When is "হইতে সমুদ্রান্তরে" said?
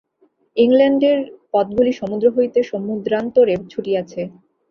2.29-3.53